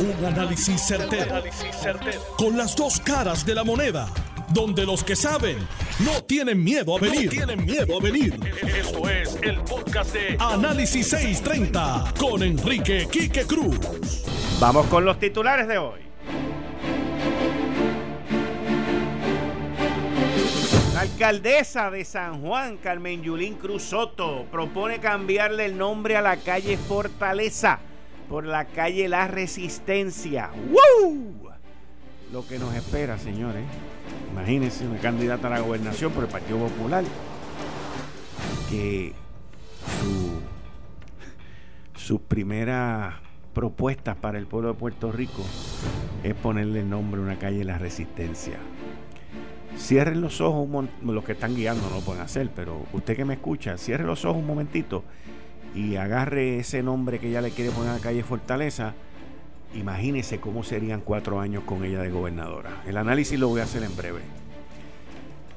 [0.00, 1.42] Un análisis certero,
[2.36, 4.08] Con las dos caras de la moneda.
[4.50, 5.58] Donde los que saben
[5.98, 7.28] no tienen miedo a venir.
[7.28, 8.38] tienen miedo a venir.
[8.62, 13.76] Esto es el podcast de Análisis 630 con Enrique Quique Cruz.
[14.60, 16.00] Vamos con los titulares de hoy.
[20.94, 26.36] La alcaldesa de San Juan, Carmen Yulín Cruz Soto, propone cambiarle el nombre a la
[26.36, 27.80] calle Fortaleza
[28.28, 30.50] por la calle La Resistencia.
[30.70, 31.50] ¡Woo!
[32.32, 33.64] Lo que nos espera, señores.
[34.32, 37.04] Imagínense una candidata a la gobernación por el Partido Popular
[38.68, 39.14] que
[40.02, 40.40] su,
[41.98, 43.14] sus primeras
[43.54, 45.42] propuestas para el pueblo de Puerto Rico
[46.22, 48.58] es ponerle el nombre a una calle La Resistencia.
[49.76, 50.68] Cierren los ojos,
[51.02, 54.24] los que están guiando no lo pueden hacer, pero usted que me escucha, cierre los
[54.24, 55.04] ojos un momentito
[55.74, 58.94] y agarre ese nombre que ella le quiere poner a la calle Fortaleza.
[59.74, 62.82] Imagínese cómo serían cuatro años con ella de gobernadora.
[62.86, 64.20] El análisis lo voy a hacer en breve.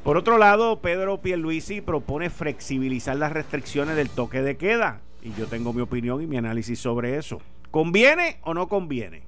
[0.03, 5.01] Por otro lado, Pedro Pierluisi propone flexibilizar las restricciones del toque de queda.
[5.21, 7.39] Y yo tengo mi opinión y mi análisis sobre eso.
[7.69, 9.21] ¿Conviene o no conviene?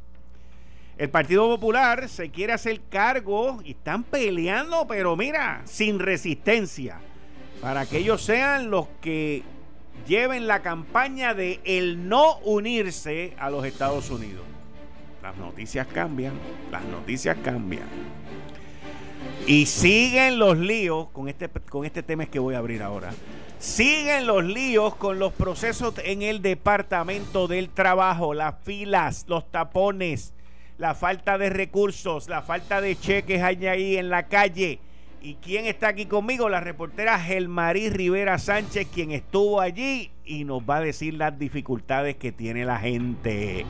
[0.97, 6.99] El Partido Popular se quiere hacer cargo y están peleando, pero mira, sin resistencia,
[7.61, 9.43] para que ellos sean los que
[10.07, 14.43] lleven la campaña de el no unirse a los Estados Unidos.
[15.21, 16.33] Las noticias cambian,
[16.71, 17.87] las noticias cambian.
[19.47, 23.13] Y siguen los líos, con este, con este tema que voy a abrir ahora,
[23.59, 30.33] siguen los líos con los procesos en el Departamento del Trabajo, las filas, los tapones
[30.77, 34.79] la falta de recursos, la falta de cheques hay ahí en la calle.
[35.25, 36.49] ¿Y quién está aquí conmigo?
[36.49, 42.17] La reportera Gelmarí Rivera Sánchez, quien estuvo allí y nos va a decir las dificultades
[42.17, 43.65] que tiene la gente.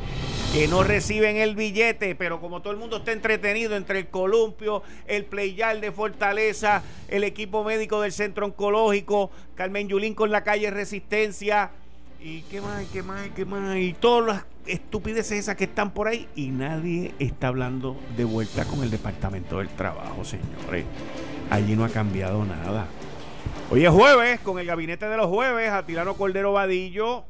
[0.52, 4.82] Que no reciben el billete, pero como todo el mundo está entretenido entre el columpio,
[5.06, 10.72] el playal de Fortaleza, el equipo médico del centro oncológico, Carmen Yulín con la calle
[10.72, 11.70] Resistencia,
[12.20, 16.08] y qué más, qué más, qué más, y todas las estupideces esas que están por
[16.08, 20.86] ahí, y nadie está hablando de vuelta con el Departamento del Trabajo, señores.
[21.54, 22.88] Allí no ha cambiado nada.
[23.70, 27.26] Hoy es jueves, con el gabinete de los jueves, Atilano Cordero Vadillo,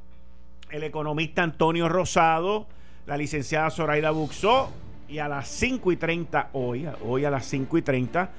[0.70, 2.66] el economista Antonio Rosado,
[3.06, 4.70] la licenciada Zoraida Buxó,
[5.10, 8.30] y a las 5 y 30 hoy, hoy a las 5 y 30,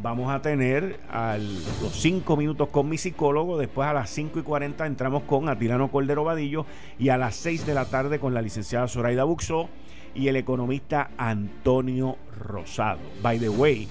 [0.00, 1.00] vamos a tener
[1.82, 5.90] los 5 minutos con mi psicólogo, después a las 5 y 40 entramos con Atilano
[5.90, 6.66] Cordero Vadillo
[7.00, 9.68] y a las 6 de la tarde con la licenciada Zoraida Buxó
[10.14, 13.00] y el economista Antonio Rosado.
[13.22, 13.88] By the way,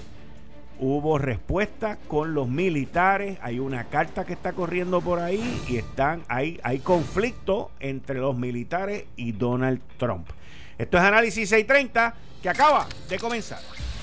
[0.81, 6.23] hubo respuesta con los militares, hay una carta que está corriendo por ahí y están
[6.27, 10.27] hay, hay conflicto entre los militares y Donald Trump.
[10.77, 13.59] Esto es Análisis 630 que acaba de comenzar.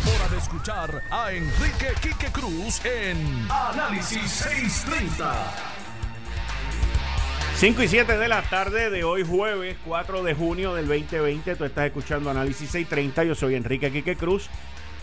[0.00, 5.54] hora de escuchar a Enrique Quique Cruz en Análisis 630.
[7.56, 11.56] 5 y 7 de la tarde de hoy jueves 4 de junio del 2020.
[11.56, 13.24] Tú estás escuchando Análisis 630.
[13.24, 14.48] Yo soy Enrique Quique Cruz.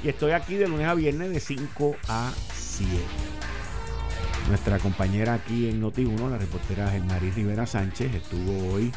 [0.04, 2.92] Y estoy aquí de lunes a viernes de 5 a 7.
[4.50, 8.92] Nuestra compañera aquí en Noti1, la reportera Germarí Rivera Sánchez, estuvo hoy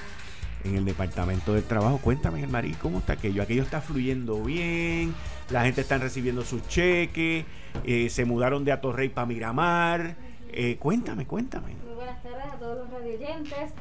[0.65, 1.99] en el Departamento del Trabajo.
[1.99, 3.43] Cuéntame, Germarí, ¿cómo está aquello?
[3.43, 5.15] Aquello está fluyendo bien,
[5.51, 7.45] la gente está recibiendo sus cheques,
[7.85, 10.17] eh, se mudaron de Atorrey para Miramar.
[10.51, 11.75] Eh, cuéntame, cuéntame.
[11.85, 13.73] Muy buenas tardes a todos los radioyentes.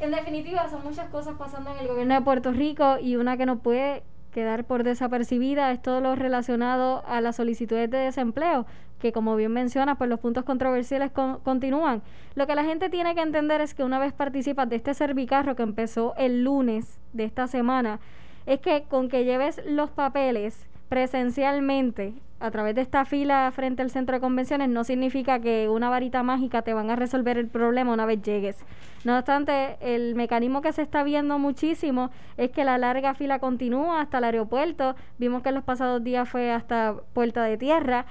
[0.00, 3.46] En definitiva, son muchas cosas pasando en el gobierno de Puerto Rico y una que
[3.46, 4.02] no puede
[4.34, 8.66] quedar por desapercibida es todo lo relacionado a las solicitudes de desempleo,
[9.00, 11.10] que como bien menciona, pues los puntos controversiales
[11.42, 12.02] continúan.
[12.34, 15.56] Lo que la gente tiene que entender es que una vez participas de este servicarro
[15.56, 18.00] que empezó el lunes de esta semana,
[18.46, 23.90] es que con que lleves los papeles presencialmente a través de esta fila frente al
[23.90, 27.92] centro de convenciones no significa que una varita mágica te van a resolver el problema
[27.92, 28.62] una vez llegues.
[29.02, 34.00] No obstante, el mecanismo que se está viendo muchísimo es que la larga fila continúa
[34.00, 34.94] hasta el aeropuerto.
[35.18, 38.04] Vimos que en los pasados días fue hasta Puerta de Tierra.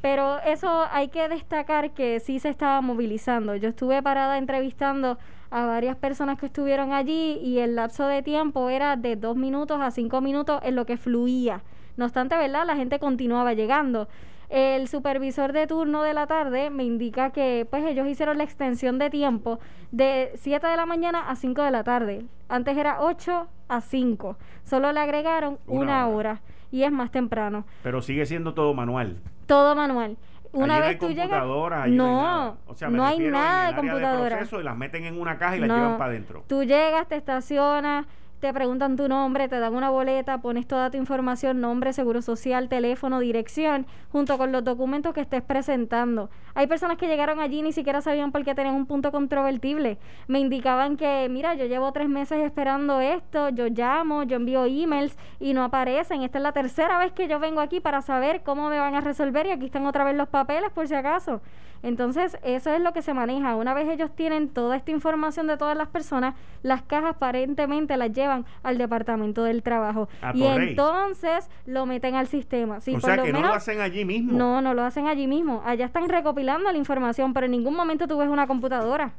[0.00, 3.54] Pero eso hay que destacar que sí se estaba movilizando.
[3.56, 5.18] Yo estuve parada entrevistando
[5.50, 9.80] a varias personas que estuvieron allí y el lapso de tiempo era de dos minutos
[9.80, 11.62] a cinco minutos en lo que fluía.
[11.96, 12.64] No obstante, ¿verdad?
[12.66, 14.08] La gente continuaba llegando.
[14.50, 18.98] El supervisor de turno de la tarde me indica que pues ellos hicieron la extensión
[18.98, 19.60] de tiempo
[19.92, 22.24] de 7 de la mañana a 5 de la tarde.
[22.48, 24.36] Antes era 8 a 5.
[24.64, 26.40] Solo le agregaron una, hora.
[26.72, 27.64] y es más temprano.
[27.84, 29.18] Pero sigue siendo todo manual.
[29.46, 30.16] Todo manual.
[30.52, 32.56] Una vez tú llegas, no,
[32.90, 34.40] no hay nada, de computadora.
[34.50, 36.42] y las meten en una caja y las llevan para adentro.
[36.48, 38.06] Tú llegas, te estacionas,
[38.40, 42.70] te preguntan tu nombre, te dan una boleta, pones toda tu información, nombre, seguro social,
[42.70, 46.30] teléfono, dirección, junto con los documentos que estés presentando.
[46.54, 49.98] Hay personas que llegaron allí y ni siquiera sabían por qué tenían un punto controvertible.
[50.26, 55.16] Me indicaban que, mira, yo llevo tres meses esperando esto, yo llamo, yo envío emails
[55.38, 56.22] y no aparecen.
[56.22, 59.02] Esta es la tercera vez que yo vengo aquí para saber cómo me van a
[59.02, 61.42] resolver y aquí están otra vez los papeles por si acaso.
[61.82, 63.56] Entonces, eso es lo que se maneja.
[63.56, 68.12] Una vez ellos tienen toda esta información de todas las personas, las cajas aparentemente las
[68.12, 70.08] llevan al Departamento del Trabajo.
[70.34, 72.76] y entonces lo meten al sistema.
[72.78, 74.32] o sea, que no lo hacen allí mismo.
[74.32, 75.62] No, no lo hacen allí mismo.
[75.64, 79.12] Allá están recopilando la información, pero en ningún momento tú ves una computadora.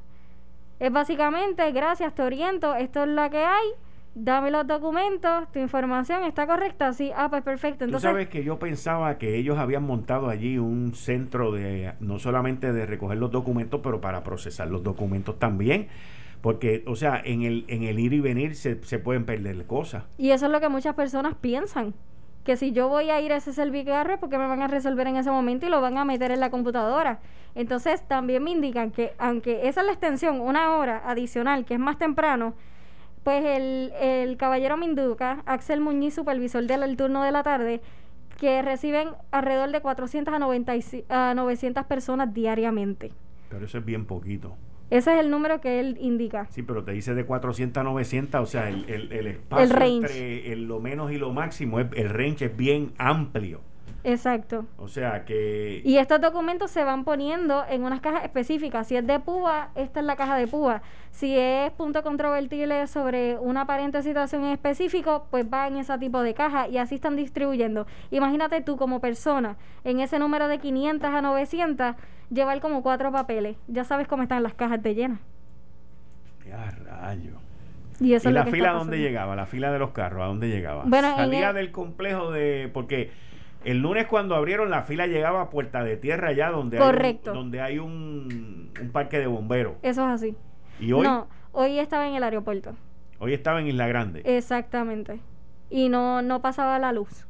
[0.79, 3.67] Es básicamente, gracias, te oriento, esto es lo que hay
[4.13, 7.85] dame los documentos, tu información está correcta, sí, ah, pues perfecto.
[7.85, 12.19] Entonces, Tú sabes que yo pensaba que ellos habían montado allí un centro de, no
[12.19, 15.87] solamente de recoger los documentos, pero para procesar los documentos también.
[16.41, 20.05] Porque, o sea, en el, en el ir y venir se, se pueden perder cosas.
[20.17, 21.93] Y eso es lo que muchas personas piensan.
[22.43, 25.17] Que si yo voy a ir a ese servicarro, porque me van a resolver en
[25.17, 27.19] ese momento y lo van a meter en la computadora.
[27.53, 31.79] Entonces, también me indican que, aunque esa es la extensión, una hora adicional, que es
[31.79, 32.55] más temprano,
[33.23, 37.81] pues el, el caballero Minduca, Axel Muñiz, supervisor del turno de la tarde,
[38.39, 40.73] que reciben alrededor de 400 a, 90
[41.09, 43.11] a 900 personas diariamente.
[43.49, 44.55] Pero eso es bien poquito.
[44.89, 46.47] Ese es el número que él indica.
[46.49, 50.55] Sí, pero te dice de 400 a 900, o sea, el, el, el espacio entre
[50.57, 53.61] lo menos y lo máximo, el range es bien amplio.
[54.03, 54.65] Exacto.
[54.77, 55.81] O sea que...
[55.83, 58.87] Y estos documentos se van poniendo en unas cajas específicas.
[58.87, 60.81] Si es de púa, esta es la caja de púa.
[61.11, 66.21] Si es punto controvertible sobre una aparente situación en específico, pues va en ese tipo
[66.23, 67.85] de caja y así están distribuyendo.
[68.09, 71.95] Imagínate tú como persona, en ese número de 500 a 900,
[72.29, 73.57] llevar como cuatro papeles.
[73.67, 75.19] Ya sabes cómo están las cajas de llenas.
[76.47, 77.37] Ya rayo.
[77.99, 79.35] ¿Y, eso la fila a dónde llegaba?
[79.35, 80.83] La fila de los carros, ¿a dónde llegaba?
[80.87, 82.69] Bueno, Salía del complejo de...
[82.73, 83.11] porque
[83.63, 87.21] el lunes cuando abrieron la fila llegaba a Puerta de Tierra allá donde hay un,
[87.23, 89.75] donde hay un, parque de bomberos.
[89.81, 90.35] Eso es así.
[90.79, 91.03] ¿Y hoy?
[91.03, 92.75] No, hoy estaba en el aeropuerto.
[93.19, 94.21] Hoy estaba en Isla Grande.
[94.25, 95.19] Exactamente.
[95.69, 97.25] Y no no pasaba la luz.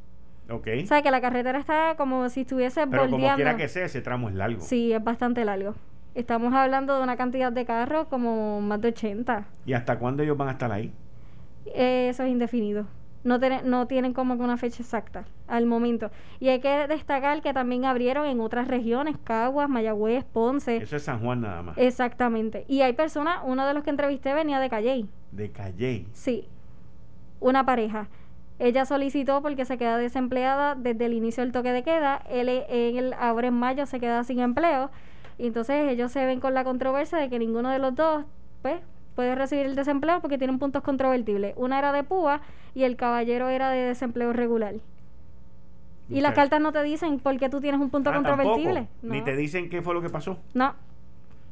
[0.48, 0.68] Ok.
[0.82, 4.00] O sea, que la carretera está como si estuviese Pero como quiera que sea, ese
[4.00, 4.60] tramo es largo.
[4.60, 5.74] Sí, es bastante largo.
[6.14, 9.46] Estamos hablando de una cantidad de carros como más de 80.
[9.64, 10.92] ¿Y hasta cuándo ellos van a estar ahí?
[11.66, 12.86] Eh, eso es indefinido
[13.24, 16.10] no, no tienen como que una fecha exacta al momento.
[16.40, 20.76] Y hay que destacar que también abrieron en otras regiones, Caguas, Mayagüez, Ponce.
[20.76, 21.78] Eso es San Juan nada más.
[21.78, 22.64] Exactamente.
[22.68, 25.08] Y hay personas, uno de los que entrevisté venía de Calley.
[25.30, 26.06] ¿De Calley?
[26.12, 26.48] Sí.
[27.40, 28.08] Una pareja.
[28.58, 32.22] Ella solicitó porque se queda desempleada desde el inicio del toque de queda.
[32.30, 34.90] Él, él ahora en mayo se queda sin empleo.
[35.38, 38.24] Y entonces ellos se ven con la controversia de que ninguno de los dos,
[38.62, 38.80] pues,
[39.14, 41.54] puede recibir el desempleo porque tienen puntos controvertibles.
[41.56, 42.40] Una era de púa
[42.74, 44.74] y el caballero era de desempleo regular.
[46.08, 48.88] Y las cartas no te dicen por qué tú tienes un punto ah, controvertible.
[49.02, 50.38] Ni te dicen qué fue lo que pasó.
[50.52, 50.74] No.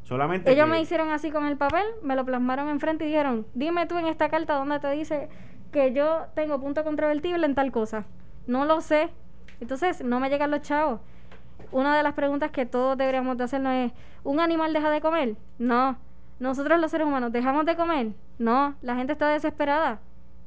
[0.04, 0.50] Solamente.
[0.50, 3.96] Ellos me hicieron así con el papel, me lo plasmaron enfrente y dijeron: Dime tú
[3.96, 5.28] en esta carta dónde te dice
[5.72, 8.04] que yo tengo punto controvertible en tal cosa.
[8.46, 9.10] No lo sé.
[9.60, 11.00] Entonces, no me llegan los chavos.
[11.70, 13.92] Una de las preguntas que todos deberíamos de hacernos es:
[14.24, 15.36] ¿un animal deja de comer?
[15.58, 15.96] No
[16.40, 18.08] nosotros los seres humanos dejamos de comer.
[18.38, 20.00] No, la gente está desesperada.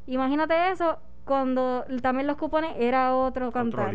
[0.08, 3.94] Imagínate eso cuando también los cupones era otro cantar.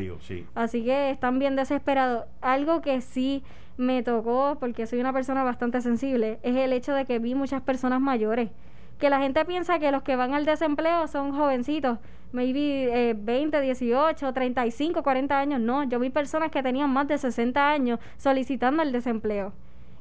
[0.55, 2.25] Así que están bien desesperados.
[2.40, 3.43] Algo que sí
[3.76, 7.62] me tocó, porque soy una persona bastante sensible, es el hecho de que vi muchas
[7.62, 8.50] personas mayores.
[8.99, 11.99] Que la gente piensa que los que van al desempleo son jovencitos,
[12.33, 15.61] maybe eh, 20, 18, 35, 40 años.
[15.61, 19.52] No, yo vi personas que tenían más de 60 años solicitando el desempleo.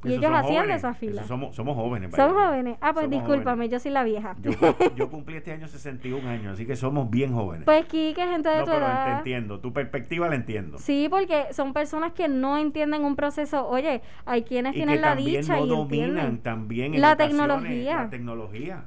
[0.04, 1.24] Y ellos hacían esa fila.
[1.24, 2.12] Somos, somos jóvenes.
[2.16, 2.77] Somos jóvenes.
[2.82, 4.36] Ah, pues discúlpame, yo soy la vieja.
[4.96, 7.66] Yo, cumplí este año 61 años, así que somos bien jóvenes.
[7.66, 9.06] Pues Kike, gente de tu edad.
[9.06, 10.77] Te entiendo, tu perspectiva la entiendo.
[10.77, 13.68] Sí, porque son personas que no entienden un proceso.
[13.68, 18.04] Oye, hay quienes tienen la dicha no y dominan también la tecnología.
[18.04, 18.86] La tecnología.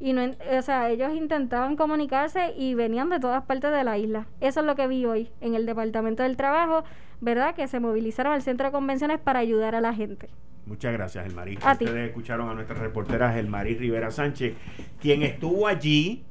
[0.00, 0.22] Y no,
[0.58, 4.26] o sea, ellos intentaban comunicarse y venían de todas partes de la isla.
[4.40, 6.84] Eso es lo que vi hoy en el Departamento del Trabajo,
[7.20, 7.54] ¿verdad?
[7.54, 10.30] Que se movilizaron al centro de convenciones para ayudar a la gente.
[10.64, 11.56] Muchas gracias, Elmarí.
[11.58, 14.54] Ustedes escucharon a nuestra reportera Elmarí Rivera Sánchez,
[15.00, 16.24] quien estuvo allí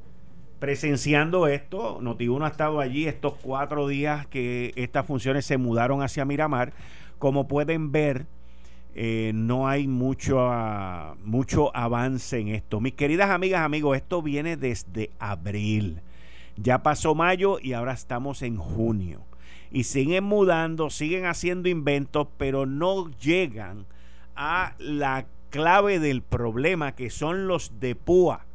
[0.58, 2.00] presenciando esto.
[2.02, 6.74] Notiuno ha estado allí estos cuatro días que estas funciones se mudaron hacia Miramar.
[7.20, 8.26] Como pueden ver,
[8.96, 12.82] eh, no hay mucho, ah, mucho avance en esto.
[12.82, 16.02] Mis queridas amigas, amigos, esto viene desde abril.
[16.58, 19.22] Ya pasó mayo y ahora estamos en junio.
[19.72, 23.86] Y siguen mudando, siguen haciendo inventos, pero no llegan
[24.36, 28.46] a la clave del problema, que son los de púa.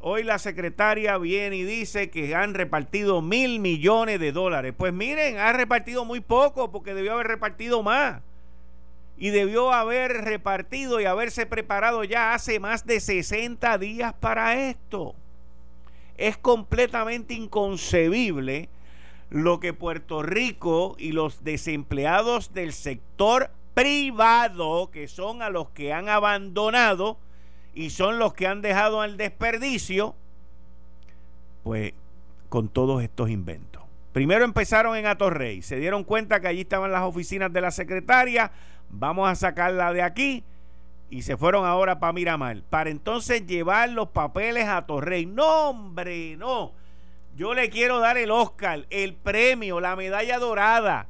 [0.00, 4.74] Hoy la secretaria viene y dice que han repartido mil millones de dólares.
[4.76, 8.20] Pues miren, ha repartido muy poco porque debió haber repartido más
[9.16, 15.14] y debió haber repartido y haberse preparado ya hace más de 60 días para esto.
[16.16, 18.68] Es completamente inconcebible
[19.30, 25.92] lo que Puerto Rico y los desempleados del sector privado, que son a los que
[25.92, 27.16] han abandonado
[27.74, 30.14] y son los que han dejado al desperdicio,
[31.62, 31.94] pues
[32.48, 33.82] con todos estos inventos.
[34.12, 38.52] Primero empezaron en Atorrey, se dieron cuenta que allí estaban las oficinas de la secretaria,
[38.92, 40.44] vamos a sacarla de aquí
[41.10, 45.26] y se fueron ahora para Miramar, para entonces llevar los papeles a Torrey.
[45.26, 46.72] No, hombre, no.
[47.36, 51.08] Yo le quiero dar el Oscar, el premio, la medalla dorada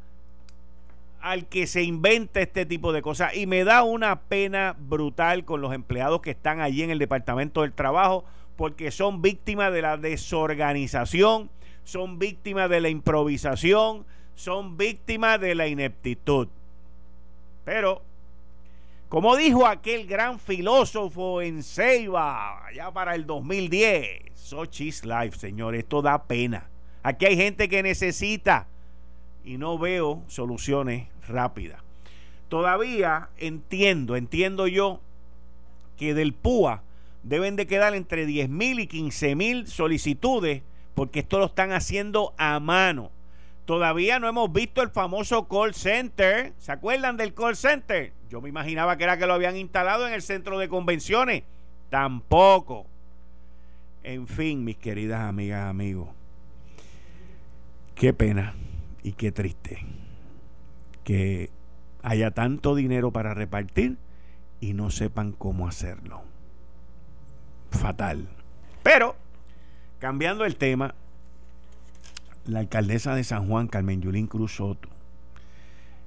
[1.21, 3.37] al que se inventa este tipo de cosas.
[3.37, 7.63] Y me da una pena brutal con los empleados que están allí en el Departamento
[7.63, 8.25] del Trabajo,
[8.57, 11.49] porque son víctimas de la desorganización,
[11.85, 16.49] son víctimas de la improvisación, son víctimas de la ineptitud.
[17.65, 18.03] Pero,
[19.09, 26.03] como dijo aquel gran filósofo en Ceiba, ya para el 2010, Sochi's Life, señor, esto
[26.03, 26.69] da pena.
[27.03, 28.67] Aquí hay gente que necesita
[29.45, 31.81] y no veo soluciones rápidas.
[32.49, 35.01] Todavía entiendo, entiendo yo
[35.97, 36.83] que del PUA
[37.23, 40.63] deben de quedar entre 10 mil y 15 mil solicitudes
[40.95, 43.11] porque esto lo están haciendo a mano.
[43.65, 46.53] Todavía no hemos visto el famoso call center.
[46.59, 48.13] ¿Se acuerdan del call center?
[48.29, 51.45] Yo me imaginaba que era que lo habían instalado en el centro de convenciones.
[51.91, 52.87] Tampoco.
[54.03, 56.09] En fin, mis queridas amigas, amigos.
[57.95, 58.55] Qué pena
[59.03, 59.85] y qué triste
[61.05, 61.51] que
[62.03, 63.97] haya tanto dinero para repartir
[64.61, 66.23] y no sepan cómo hacerlo.
[67.71, 68.29] Fatal.
[68.83, 69.17] Pero,
[69.99, 70.95] cambiando el tema,
[72.47, 74.89] la alcaldesa de San Juan, Carmen Yulín Cruz Soto,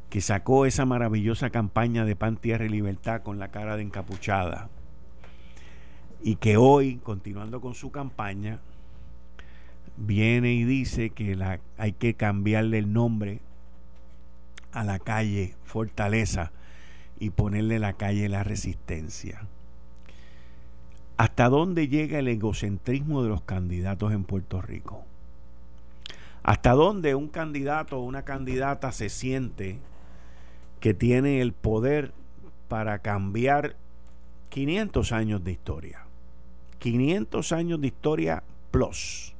[0.09, 4.69] que sacó esa maravillosa campaña de pan, tierra y libertad con la cara de encapuchada,
[6.21, 8.59] y que hoy, continuando con su campaña,
[9.97, 11.37] viene y dice que
[11.77, 13.39] hay que cambiarle el nombre
[14.71, 16.51] a la calle Fortaleza
[17.19, 19.47] y ponerle la calle La Resistencia.
[21.17, 25.05] ¿Hasta dónde llega el egocentrismo de los candidatos en Puerto Rico?
[26.45, 29.79] ¿Hasta dónde un candidato o una candidata se siente
[30.79, 32.13] que tiene el poder
[32.67, 33.75] para cambiar
[34.49, 36.05] 500 años de historia?
[36.77, 39.33] 500 años de historia plus.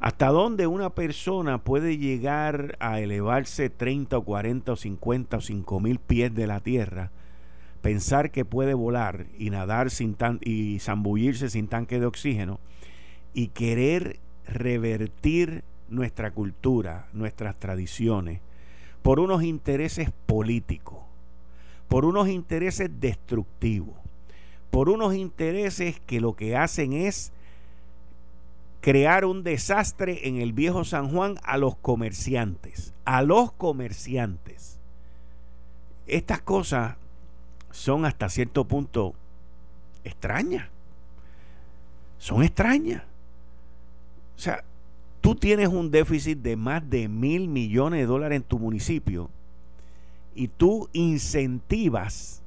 [0.00, 5.80] ¿Hasta dónde una persona puede llegar a elevarse 30 o 40 o 50 o 5
[5.80, 7.12] mil pies de la tierra?
[7.80, 12.58] Pensar que puede volar y nadar sin tan, y zambullirse sin tanque de oxígeno
[13.34, 18.40] y querer revertir nuestra cultura, nuestras tradiciones,
[19.02, 20.98] por unos intereses políticos,
[21.88, 23.94] por unos intereses destructivos,
[24.70, 27.32] por unos intereses que lo que hacen es
[28.80, 34.78] crear un desastre en el viejo San Juan a los comerciantes, a los comerciantes.
[36.06, 36.96] Estas cosas
[37.70, 39.14] son hasta cierto punto
[40.04, 40.68] extrañas.
[42.18, 43.02] Son extrañas.
[44.36, 44.64] O sea,
[45.26, 49.28] tú tienes un déficit de más de mil millones de dólares en tu municipio
[50.36, 52.44] y tú incentivas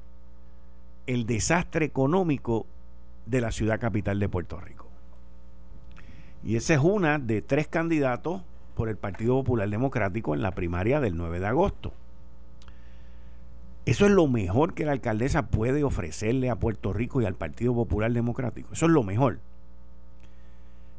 [1.06, 2.64] el desastre económico
[3.26, 4.86] de la ciudad capital de Puerto Rico.
[6.42, 8.40] Y esa es una de tres candidatos
[8.74, 11.92] por el Partido Popular Democrático en la primaria del 9 de agosto.
[13.84, 17.74] Eso es lo mejor que la alcaldesa puede ofrecerle a Puerto Rico y al Partido
[17.74, 18.72] Popular Democrático.
[18.72, 19.38] Eso es lo mejor.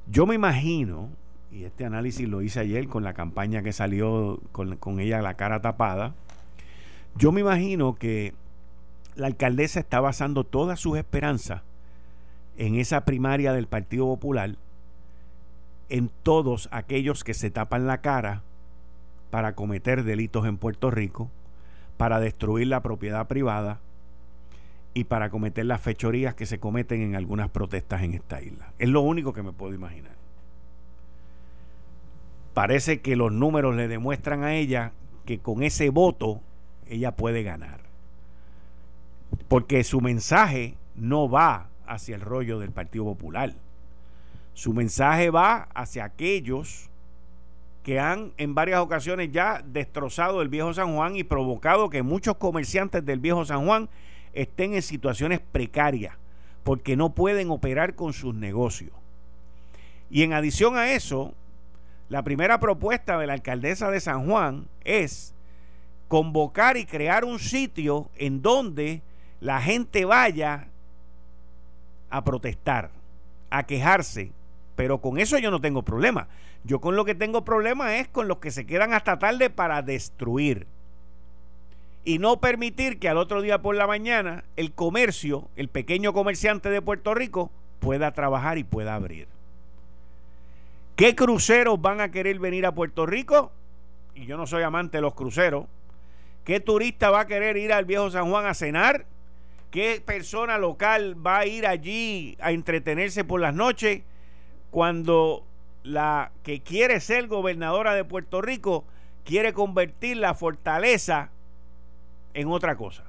[0.05, 1.09] Yo me imagino,
[1.51, 5.61] y este análisis lo hice ayer con la campaña que salió con, ella la cara
[5.61, 6.15] tapada,
[7.15, 8.33] yo me imagino que
[9.15, 11.61] la alcaldesa está basando todas sus esperanzas
[12.57, 14.55] en esa primaria del Partido Popular
[15.89, 18.43] en todos aquellos que se tapan la cara
[19.29, 21.29] para cometer delitos en Puerto Rico,
[21.97, 23.79] para destruir la propiedad privada
[24.93, 28.73] y para cometer las fechorías que se cometen en algunas protestas en esta isla.
[28.79, 30.20] Es lo único que me puedo imaginar.
[32.53, 34.91] Parece que los números le demuestran a ella
[35.25, 36.41] que con ese voto
[36.87, 37.79] ella puede ganar.
[39.47, 43.53] Porque su mensaje no va hacia el rollo del Partido Popular.
[44.53, 46.89] Su mensaje va hacia aquellos
[47.83, 52.37] que han en varias ocasiones ya destrozado el viejo San Juan y provocado que muchos
[52.37, 53.89] comerciantes del viejo San Juan
[54.33, 56.15] estén en situaciones precarias
[56.63, 58.91] porque no pueden operar con sus negocios.
[60.09, 61.33] Y en adición a eso,
[62.11, 65.33] la primera propuesta de la alcaldesa de San Juan es
[66.09, 69.01] convocar y crear un sitio en donde
[69.39, 70.67] la gente vaya
[72.09, 72.89] a protestar,
[73.49, 74.33] a quejarse.
[74.75, 76.27] Pero con eso yo no tengo problema.
[76.65, 79.81] Yo con lo que tengo problema es con los que se quedan hasta tarde para
[79.81, 80.67] destruir.
[82.03, 86.69] Y no permitir que al otro día por la mañana el comercio, el pequeño comerciante
[86.69, 89.29] de Puerto Rico, pueda trabajar y pueda abrir.
[91.01, 93.51] ¿Qué cruceros van a querer venir a Puerto Rico?
[94.13, 95.65] Y yo no soy amante de los cruceros.
[96.43, 99.07] ¿Qué turista va a querer ir al viejo San Juan a cenar?
[99.71, 104.03] ¿Qué persona local va a ir allí a entretenerse por las noches
[104.69, 105.43] cuando
[105.81, 108.85] la que quiere ser gobernadora de Puerto Rico
[109.25, 111.31] quiere convertir la fortaleza
[112.35, 113.05] en otra cosa?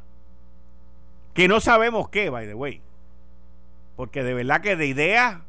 [1.34, 2.80] Que no sabemos qué, by the way.
[3.96, 5.42] Porque de verdad que de idea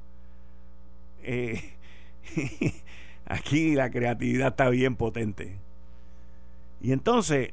[1.23, 1.72] eh,
[3.25, 5.57] Aquí la creatividad está bien potente.
[6.81, 7.51] Y entonces,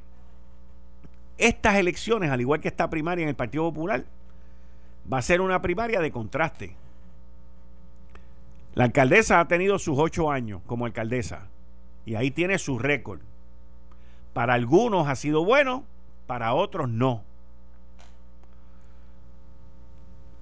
[1.39, 4.05] estas elecciones, al igual que esta primaria en el Partido Popular,
[5.11, 6.77] va a ser una primaria de contraste.
[8.75, 11.49] La alcaldesa ha tenido sus ocho años como alcaldesa
[12.05, 13.21] y ahí tiene su récord.
[14.33, 15.85] Para algunos ha sido bueno,
[16.27, 17.25] para otros no.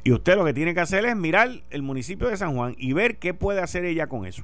[0.09, 2.95] Y usted lo que tiene que hacer es mirar el municipio de San Juan y
[2.95, 4.43] ver qué puede hacer ella con eso.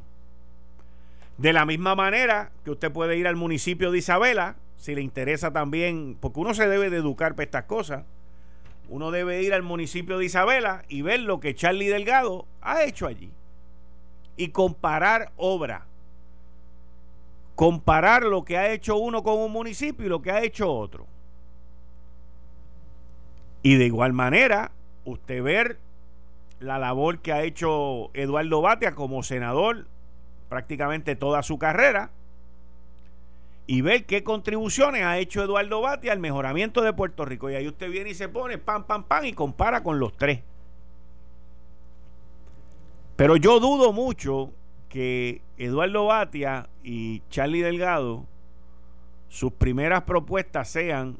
[1.38, 5.54] De la misma manera que usted puede ir al municipio de Isabela, si le interesa
[5.54, 8.04] también, porque uno se debe de educar para estas cosas.
[8.90, 13.06] Uno debe ir al municipio de Isabela y ver lo que Charlie Delgado ha hecho
[13.06, 13.30] allí.
[14.36, 15.86] Y comparar obra.
[17.54, 21.06] Comparar lo que ha hecho uno con un municipio y lo que ha hecho otro.
[23.62, 24.70] Y de igual manera,
[25.04, 25.78] usted ver
[26.60, 29.86] la labor que ha hecho Eduardo Batia como senador
[30.48, 32.10] prácticamente toda su carrera
[33.66, 37.50] y ver qué contribuciones ha hecho Eduardo Batia al mejoramiento de Puerto Rico.
[37.50, 40.40] Y ahí usted viene y se pone pam, pam, pam y compara con los tres.
[43.16, 44.50] Pero yo dudo mucho
[44.88, 48.24] que Eduardo Batia y Charlie Delgado,
[49.28, 51.16] sus primeras propuestas sean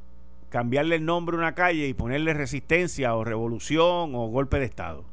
[0.54, 5.04] cambiarle el nombre a una calle y ponerle resistencia o revolución o golpe de Estado.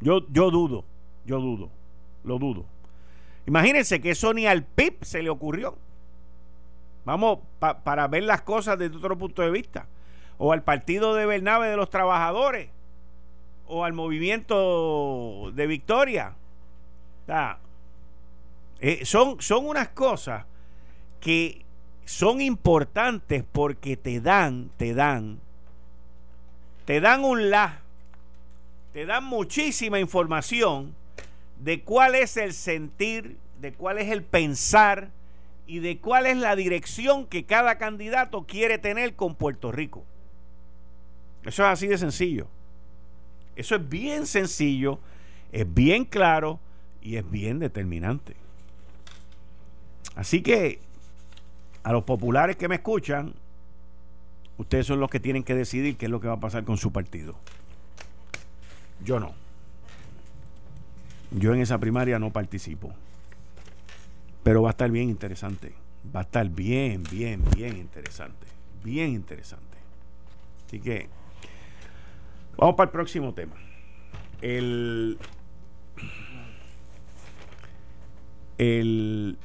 [0.00, 0.84] Yo, yo dudo,
[1.24, 1.70] yo dudo,
[2.24, 2.64] lo dudo.
[3.46, 5.78] Imagínense que eso ni al PIB se le ocurrió.
[7.04, 9.86] Vamos, para ver las cosas desde otro punto de vista.
[10.36, 12.70] O al partido de Bernabe de los trabajadores.
[13.68, 16.34] O al movimiento de Victoria.
[18.80, 20.44] Eh, son, son unas cosas
[21.20, 21.64] que
[22.08, 25.40] son importantes porque te dan, te dan,
[26.86, 27.82] te dan un la,
[28.94, 30.94] te dan muchísima información
[31.62, 35.10] de cuál es el sentir, de cuál es el pensar
[35.66, 40.02] y de cuál es la dirección que cada candidato quiere tener con Puerto Rico.
[41.42, 42.48] Eso es así de sencillo.
[43.54, 44.98] Eso es bien sencillo,
[45.52, 46.58] es bien claro
[47.02, 48.34] y es bien determinante.
[50.14, 50.87] Así que
[51.88, 53.32] a los populares que me escuchan,
[54.58, 56.76] ustedes son los que tienen que decidir qué es lo que va a pasar con
[56.76, 57.34] su partido.
[59.02, 59.32] Yo no.
[61.30, 62.92] Yo en esa primaria no participo.
[64.42, 65.72] Pero va a estar bien interesante.
[66.14, 68.46] Va a estar bien, bien, bien interesante.
[68.84, 69.78] Bien interesante.
[70.66, 71.08] Así que
[72.58, 73.56] vamos para el próximo tema.
[74.42, 75.16] El,
[78.58, 79.38] el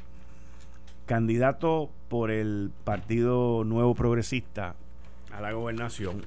[1.06, 4.76] candidato por el Partido Nuevo Progresista
[5.32, 6.26] a la gobernación,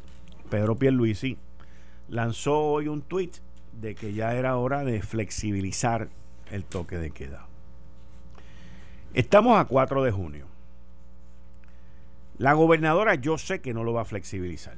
[0.51, 1.39] Pedro Pierluisi,
[2.09, 3.37] lanzó hoy un tuit
[3.81, 6.09] de que ya era hora de flexibilizar
[6.51, 7.47] el toque de queda.
[9.15, 10.47] Estamos a 4 de junio.
[12.39, 14.77] La gobernadora yo sé que no lo va a flexibilizar.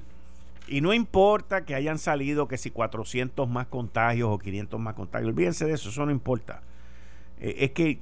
[0.69, 5.31] Y no importa que hayan salido que si 400 más contagios o 500 más contagios,
[5.31, 6.63] olvídense de eso, eso no importa.
[7.41, 8.01] Eh, es que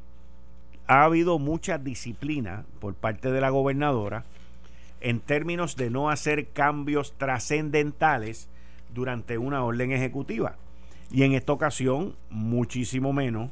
[0.86, 4.24] ha habido mucha disciplina por parte de la gobernadora
[5.00, 8.48] en términos de no hacer cambios trascendentales
[8.94, 10.56] durante una orden ejecutiva.
[11.10, 13.50] Y en esta ocasión, muchísimo menos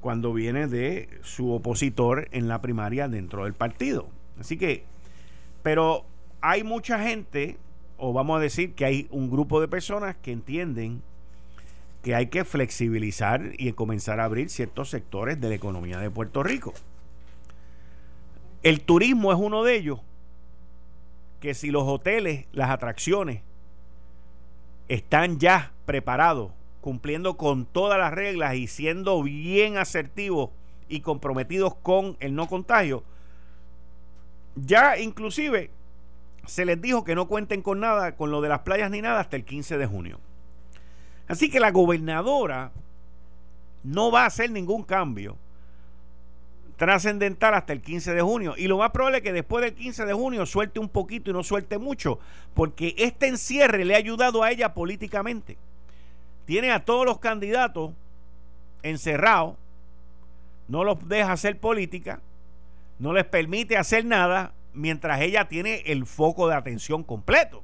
[0.00, 4.08] cuando viene de su opositor en la primaria dentro del partido.
[4.38, 4.84] Así que,
[5.62, 6.04] pero
[6.40, 7.56] hay mucha gente,
[7.96, 11.02] o vamos a decir que hay un grupo de personas que entienden
[12.04, 16.42] que hay que flexibilizar y comenzar a abrir ciertos sectores de la economía de Puerto
[16.42, 16.74] Rico.
[18.62, 20.00] El turismo es uno de ellos,
[21.40, 23.40] que si los hoteles, las atracciones,
[24.86, 30.50] están ya preparados, cumpliendo con todas las reglas y siendo bien asertivos
[30.90, 33.02] y comprometidos con el no contagio,
[34.56, 35.70] ya inclusive
[36.44, 39.20] se les dijo que no cuenten con nada, con lo de las playas ni nada,
[39.20, 40.20] hasta el 15 de junio.
[41.28, 42.72] Así que la gobernadora
[43.82, 45.36] no va a hacer ningún cambio
[46.76, 48.54] trascendental hasta el 15 de junio.
[48.56, 51.32] Y lo más probable es que después del 15 de junio suelte un poquito y
[51.32, 52.18] no suelte mucho,
[52.54, 55.56] porque este encierre le ha ayudado a ella políticamente.
[56.46, 57.92] Tiene a todos los candidatos
[58.82, 59.56] encerrados,
[60.68, 62.20] no los deja hacer política,
[62.98, 67.62] no les permite hacer nada, mientras ella tiene el foco de atención completo.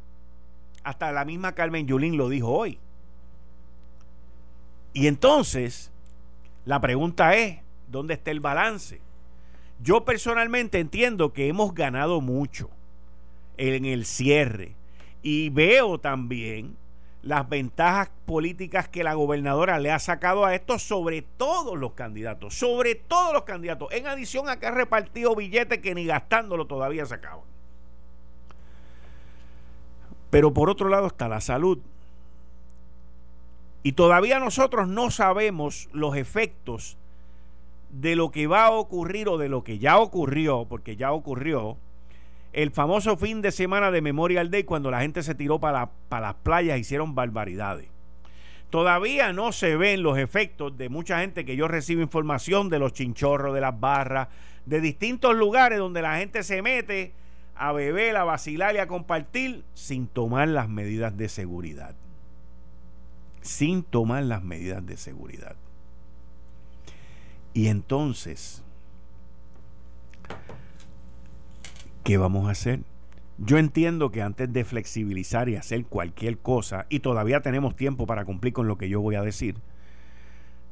[0.82, 2.78] Hasta la misma Carmen Yulín lo dijo hoy.
[4.92, 5.90] Y entonces,
[6.64, 9.00] la pregunta es, ¿dónde está el balance?
[9.82, 12.70] Yo personalmente entiendo que hemos ganado mucho
[13.56, 14.74] en el cierre
[15.22, 16.76] y veo también
[17.22, 22.54] las ventajas políticas que la gobernadora le ha sacado a esto sobre todos los candidatos,
[22.54, 27.04] sobre todos los candidatos, en adición a que ha repartido billetes que ni gastándolo todavía
[27.04, 27.44] se acaban.
[30.30, 31.78] Pero por otro lado está la salud.
[33.82, 36.98] Y todavía nosotros no sabemos los efectos
[37.90, 41.76] de lo que va a ocurrir o de lo que ya ocurrió, porque ya ocurrió,
[42.52, 46.34] el famoso fin de semana de Memorial Day cuando la gente se tiró para, las
[46.34, 47.88] playas e hicieron barbaridades.
[48.70, 52.92] Todavía no se ven los efectos de mucha gente que yo recibo información de los
[52.92, 54.28] chinchorros, de las barras,
[54.66, 57.12] de distintos lugares donde la gente se mete
[57.56, 61.94] a beber, a vacilar y a compartir sin tomar las medidas de seguridad.
[63.40, 65.56] Sin tomar las medidas de seguridad.
[67.52, 68.62] Y entonces,
[72.04, 72.80] ¿qué vamos a hacer?
[73.38, 78.24] Yo entiendo que antes de flexibilizar y hacer cualquier cosa, y todavía tenemos tiempo para
[78.24, 79.56] cumplir con lo que yo voy a decir,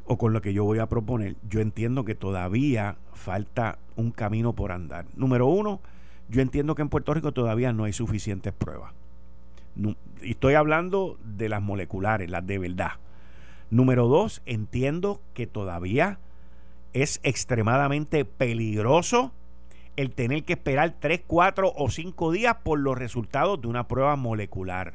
[0.04, 4.52] o con lo que yo voy a proponer, yo entiendo que todavía falta un camino
[4.52, 5.06] por andar.
[5.16, 5.80] Número uno,
[6.28, 8.92] yo entiendo que en Puerto Rico todavía no hay suficientes pruebas.
[9.76, 12.92] Y estoy hablando de las moleculares, las de verdad.
[13.70, 16.18] Número dos, entiendo que todavía
[16.92, 19.32] es extremadamente peligroso
[19.96, 24.16] el tener que esperar 3, 4 o 5 días por los resultados de una prueba
[24.16, 24.94] molecular.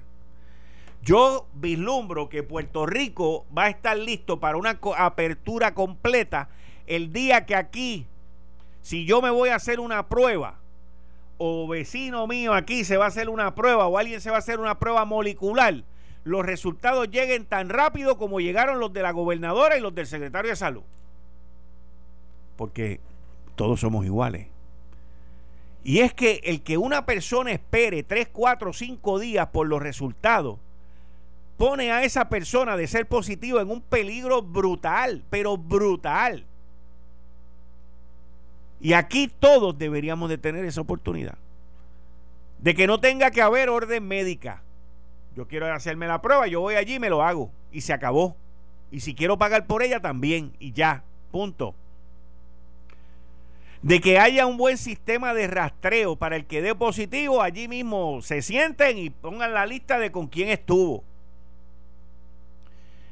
[1.01, 6.49] Yo vislumbro que Puerto Rico va a estar listo para una apertura completa
[6.87, 8.07] el día que aquí,
[8.81, 10.59] si yo me voy a hacer una prueba,
[11.37, 14.39] o vecino mío aquí se va a hacer una prueba, o alguien se va a
[14.39, 15.83] hacer una prueba molecular,
[16.23, 20.51] los resultados lleguen tan rápido como llegaron los de la gobernadora y los del secretario
[20.51, 20.83] de salud.
[22.55, 22.99] Porque
[23.55, 24.47] todos somos iguales.
[25.83, 30.59] Y es que el que una persona espere 3, 4, 5 días por los resultados,
[31.57, 36.45] pone a esa persona de ser positivo en un peligro brutal, pero brutal.
[38.83, 41.37] Y aquí todos deberíamos de tener esa oportunidad.
[42.59, 44.61] De que no tenga que haber orden médica.
[45.37, 47.49] Yo quiero hacerme la prueba, yo voy allí y me lo hago.
[47.71, 48.35] Y se acabó.
[48.91, 50.51] Y si quiero pagar por ella también.
[50.59, 51.01] Y ya.
[51.31, 51.73] Punto
[53.81, 58.21] de que haya un buen sistema de rastreo para el que dé positivo, allí mismo
[58.21, 61.03] se sienten y pongan la lista de con quién estuvo.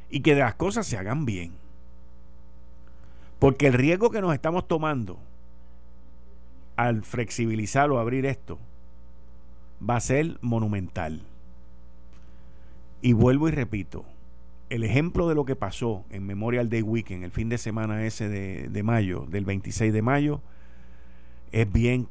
[0.09, 1.53] Y que las cosas se hagan bien.
[3.37, 5.17] Porque el riesgo que nos estamos tomando
[6.81, 8.57] al flexibilizar o abrir esto
[9.87, 11.21] va a ser monumental.
[13.03, 14.03] Y vuelvo y repito,
[14.69, 18.29] el ejemplo de lo que pasó en Memorial Day Weekend, el fin de semana ese
[18.29, 20.41] de, de mayo, del 26 de mayo,
[21.51, 22.07] es bien,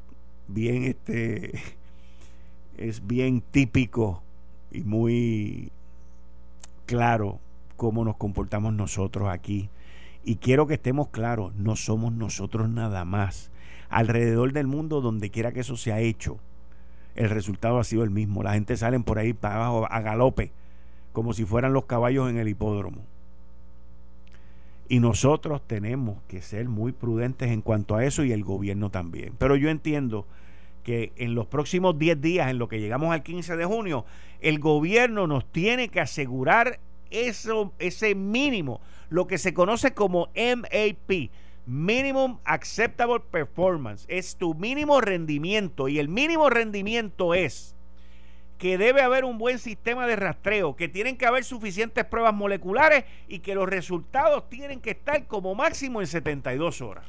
[0.47, 1.59] bien, este,
[2.77, 4.23] es bien típico
[4.71, 5.71] y muy
[6.85, 7.39] claro
[7.75, 9.69] cómo nos comportamos nosotros aquí.
[10.23, 13.50] Y quiero que estemos claros, no somos nosotros nada más.
[13.91, 16.39] Alrededor del mundo, donde quiera que eso se ha hecho,
[17.15, 18.41] el resultado ha sido el mismo.
[18.41, 20.51] La gente sale por ahí para abajo a galope,
[21.11, 23.01] como si fueran los caballos en el hipódromo.
[24.87, 29.33] Y nosotros tenemos que ser muy prudentes en cuanto a eso y el gobierno también.
[29.37, 30.25] Pero yo entiendo
[30.83, 34.05] que en los próximos 10 días, en lo que llegamos al 15 de junio,
[34.39, 41.29] el gobierno nos tiene que asegurar eso, ese mínimo, lo que se conoce como MAP,
[41.71, 44.05] Minimum Acceptable Performance.
[44.09, 47.77] Es tu mínimo rendimiento y el mínimo rendimiento es
[48.57, 53.05] que debe haber un buen sistema de rastreo, que tienen que haber suficientes pruebas moleculares
[53.29, 57.05] y que los resultados tienen que estar como máximo en 72 horas.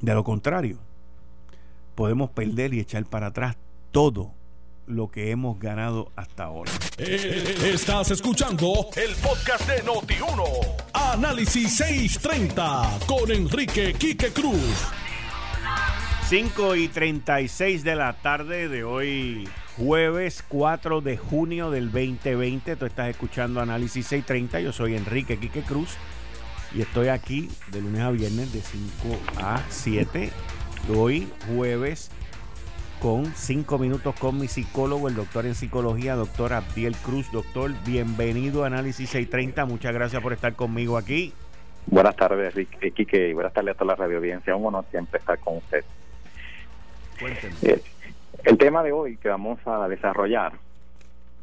[0.00, 0.78] De lo contrario,
[1.96, 3.56] podemos perder y echar para atrás
[3.90, 4.35] todo
[4.86, 6.70] lo que hemos ganado hasta ahora.
[6.98, 10.44] Eh, estás escuchando el podcast de Noti1.
[10.92, 14.86] Análisis 630 con Enrique Quique Cruz.
[16.28, 22.74] 5 y 36 de la tarde de hoy, jueves 4 de junio del 2020.
[22.74, 24.60] Tú estás escuchando Análisis 630.
[24.60, 25.90] Yo soy Enrique Quique Cruz
[26.74, 30.32] y estoy aquí de lunes a viernes de 5 a 7.
[30.96, 32.10] Hoy, jueves,
[33.06, 37.30] con 5 minutos con mi psicólogo, el doctor en psicología, doctor Abdiel Cruz.
[37.30, 39.64] Doctor, bienvenido a Análisis 630.
[39.64, 41.32] Muchas gracias por estar conmigo aquí.
[41.86, 42.52] Buenas tardes,
[42.96, 44.56] Quique, y buenas tardes a toda la radio audiencia.
[44.56, 45.84] Un honor siempre estar con usted.
[47.62, 47.80] Eh,
[48.42, 50.54] el tema de hoy que vamos a desarrollar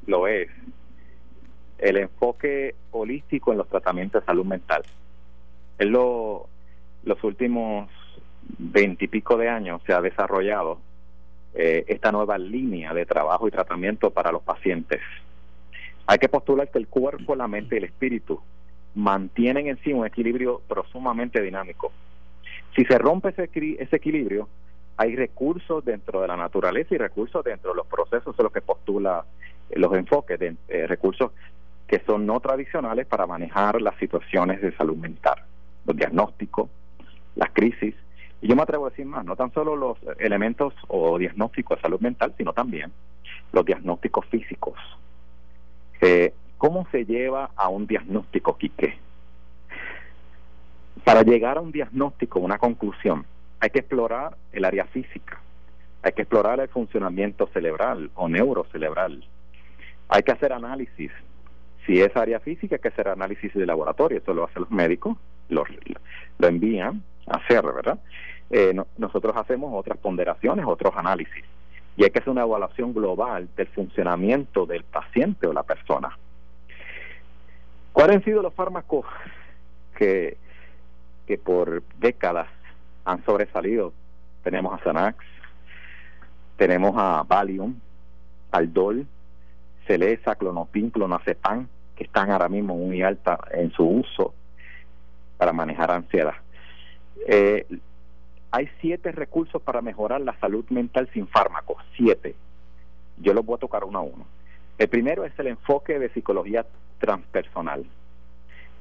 [0.05, 0.49] lo es
[1.77, 4.83] el enfoque holístico en los tratamientos de salud mental.
[5.79, 6.49] En lo,
[7.05, 7.89] los últimos
[8.57, 10.79] veintipico de años se ha desarrollado
[11.53, 15.01] eh, esta nueva línea de trabajo y tratamiento para los pacientes.
[16.07, 18.41] Hay que postular que el cuerpo, la mente y el espíritu
[18.95, 21.91] mantienen en sí un equilibrio pero sumamente dinámico.
[22.75, 24.49] Si se rompe ese, ese equilibrio,
[24.97, 28.61] hay recursos dentro de la naturaleza y recursos dentro de los procesos de los que
[28.61, 29.25] postula
[29.71, 31.31] los enfoques, de eh, recursos
[31.87, 35.35] que son no tradicionales para manejar las situaciones de salud mental,
[35.85, 36.69] los diagnósticos,
[37.35, 37.95] las crisis.
[38.43, 41.81] Y yo me atrevo a decir más, no tan solo los elementos o diagnósticos de
[41.81, 42.91] salud mental, sino también
[43.53, 44.77] los diagnósticos físicos.
[46.01, 48.97] Eh, ¿Cómo se lleva a un diagnóstico, Quique?
[51.05, 53.25] Para llegar a un diagnóstico, una conclusión,
[53.61, 55.39] hay que explorar el área física,
[56.01, 59.23] hay que explorar el funcionamiento cerebral o neurocerebral,
[60.09, 61.13] hay que hacer análisis.
[61.85, 65.15] Si es área física, hay que hacer análisis de laboratorio, eso lo hacen los médicos,
[65.47, 65.63] lo,
[66.39, 67.99] lo envían a hacer, ¿verdad?
[68.55, 71.43] Eh, nosotros hacemos otras ponderaciones, otros análisis,
[71.97, 76.15] y hay que hacer una evaluación global del funcionamiento del paciente o la persona.
[77.91, 79.05] ¿Cuáles han sido los fármacos
[79.95, 80.37] que,
[81.25, 82.47] que por décadas
[83.05, 83.93] han sobresalido.
[84.43, 85.17] Tenemos a Xanax,
[86.57, 87.79] tenemos a Valium,
[88.51, 89.07] Aldol,
[89.87, 94.33] Celesa, Clonopin, Clonazepam, que están ahora mismo muy alta en su uso
[95.37, 96.35] para manejar ansiedad.
[97.27, 97.65] Eh,
[98.53, 102.35] hay siete recursos para mejorar la salud mental sin fármacos, siete.
[103.17, 104.27] Yo los voy a tocar uno a uno.
[104.77, 106.63] El primero es el enfoque de psicología
[106.99, 107.83] transpersonal.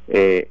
[0.09, 0.51] Eh,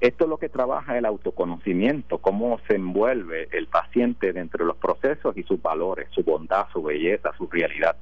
[0.00, 4.76] esto es lo que trabaja el autoconocimiento, cómo se envuelve el paciente dentro de los
[4.76, 7.96] procesos y sus valores, su bondad, su belleza, su realidad.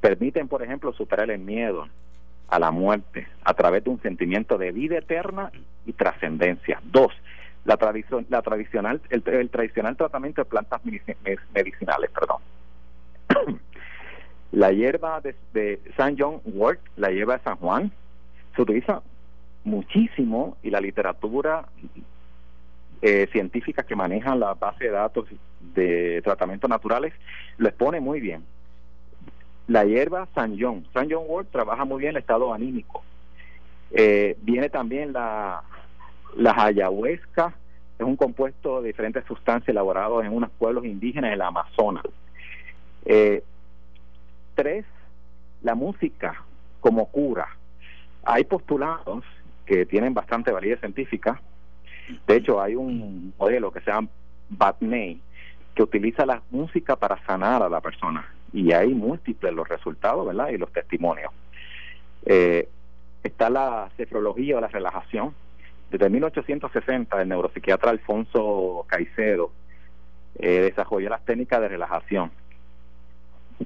[0.00, 1.86] Permiten, por ejemplo, superar el miedo
[2.48, 5.52] a la muerte a través de un sentimiento de vida eterna
[5.86, 6.80] y trascendencia.
[6.82, 7.12] Dos,
[7.64, 12.38] la, tradición, la tradicional, el, tradicional tratamiento de plantas medicinales, perdón.
[14.52, 17.92] la hierba de, de San John Wort, la hierba de San Juan,
[18.54, 19.02] se utiliza
[19.64, 21.66] muchísimo y la literatura
[23.00, 25.26] eh, científica que maneja la base de datos
[25.74, 27.12] de tratamientos naturales
[27.56, 28.44] lo expone muy bien.
[29.68, 33.02] La hierba San John, San John Ward trabaja muy bien el estado anímico.
[33.90, 35.62] Eh, viene también la,
[36.36, 37.54] la ayahuasca,
[37.98, 42.04] es un compuesto de diferentes sustancias elaborados en unos pueblos indígenas del Amazonas.
[43.04, 43.42] Eh,
[44.54, 44.84] tres,
[45.62, 46.42] la música
[46.80, 47.48] como cura.
[48.24, 49.24] Hay postulados
[49.66, 51.40] que tienen bastante validez científica.
[52.26, 54.08] De hecho, hay un modelo que se llama
[54.48, 55.20] Batney
[55.74, 60.50] que utiliza la música para sanar a la persona y hay múltiples los resultados, ¿verdad?
[60.50, 61.32] Y los testimonios.
[62.26, 62.68] Eh,
[63.22, 65.34] está la cefrología o la relajación.
[65.92, 69.52] Desde 1860, el neuropsiquiatra Alfonso Caicedo
[70.38, 72.30] eh, desarrolló las técnicas de relajación,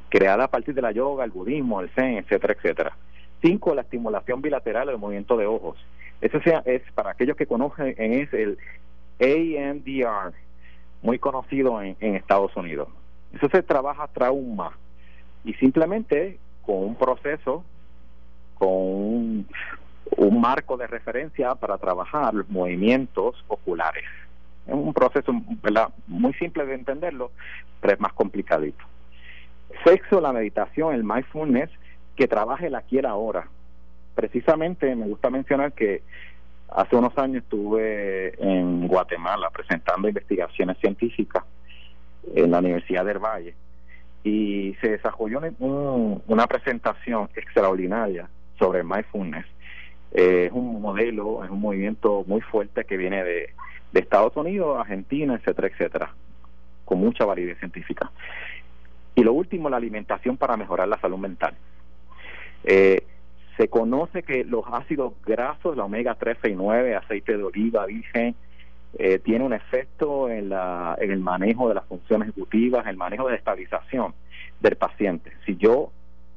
[0.09, 2.97] creada a partir de la yoga, el budismo, el zen, etcétera, etcétera.
[3.41, 5.79] Cinco, la estimulación bilateral del movimiento de ojos.
[6.21, 8.59] Eso sea, es para aquellos que conocen, es el
[9.21, 10.35] AMDR,
[11.03, 12.89] muy conocido en, Estados Unidos.
[13.35, 14.77] Eso se trabaja trauma
[15.45, 17.65] y simplemente con un proceso,
[18.59, 19.49] con un,
[20.31, 24.05] marco de referencia para trabajar los movimientos oculares.
[24.67, 25.33] Es un proceso
[26.07, 27.31] muy simple de entenderlo,
[27.81, 28.85] pero es más complicadito.
[29.85, 31.71] Sexo, la meditación, el mindfulness,
[32.17, 33.47] que trabaje el aquí y el ahora.
[34.15, 36.03] Precisamente me gusta mencionar que
[36.71, 41.45] hace unos años estuve en Guatemala presentando investigaciones científicas
[42.35, 43.55] en la Universidad del Valle
[44.25, 49.47] y se desarrolló una presentación extraordinaria sobre mindfulness.
[50.13, 53.51] Eh, es un modelo, es un movimiento muy fuerte que viene de,
[53.93, 56.15] de Estados Unidos, Argentina, etcétera, etcétera,
[56.85, 58.11] con mucha validez científica.
[59.15, 61.55] Y lo último, la alimentación para mejorar la salud mental.
[62.65, 63.03] Eh,
[63.57, 68.35] se conoce que los ácidos grasos, la omega 3 y 9, aceite de oliva, virgen,
[68.99, 73.29] eh, tiene un efecto en, la, en el manejo de las funciones ejecutivas, el manejo
[73.29, 74.15] de estabilización
[74.61, 75.33] del paciente.
[75.47, 75.91] Si yo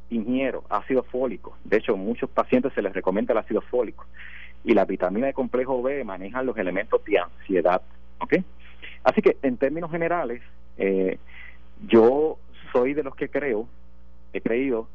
[0.10, 4.06] ingiero ácido fólico, de hecho muchos pacientes se les recomienda el ácido fólico,
[4.63, 7.82] y la vitamina de complejo B manejan los elementos de ansiedad.
[8.19, 8.36] ¿ok?
[9.04, 10.41] Así que en términos generales,
[10.78, 11.17] eh,
[11.88, 12.38] yo
[12.72, 13.67] soy de los que creo,
[14.34, 14.88] he creído,